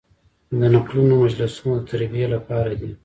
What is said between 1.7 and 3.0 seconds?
د تربیې لپاره دي.